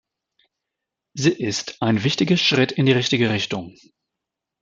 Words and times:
Sie 1.13 1.29
ist 1.29 1.79
ein 1.83 2.03
wichtiger 2.03 2.35
Schritt 2.35 2.71
in 2.71 2.87
die 2.87 2.91
richtige 2.91 3.29
Richtung. 3.29 3.77